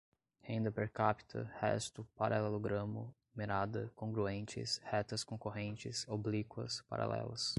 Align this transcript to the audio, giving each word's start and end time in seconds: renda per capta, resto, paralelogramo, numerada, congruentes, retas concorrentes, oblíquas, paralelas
renda 0.41 0.69
per 0.71 0.89
capta, 0.91 1.43
resto, 1.59 2.03
paralelogramo, 2.15 3.03
numerada, 3.35 3.91
congruentes, 3.95 4.81
retas 4.83 5.23
concorrentes, 5.23 6.05
oblíquas, 6.07 6.81
paralelas 6.89 7.49